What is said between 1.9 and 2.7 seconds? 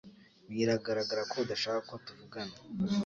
tuvugana